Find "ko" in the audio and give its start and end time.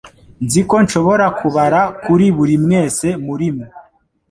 0.69-0.75